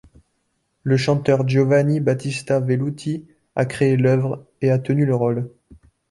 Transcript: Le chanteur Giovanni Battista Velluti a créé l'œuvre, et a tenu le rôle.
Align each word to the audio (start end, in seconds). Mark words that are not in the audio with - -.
Le 0.81 0.97
chanteur 0.97 1.47
Giovanni 1.47 1.99
Battista 1.99 2.59
Velluti 2.59 3.27
a 3.55 3.65
créé 3.67 3.97
l'œuvre, 3.97 4.43
et 4.59 4.71
a 4.71 4.79
tenu 4.79 5.05
le 5.05 5.15
rôle. 5.15 5.47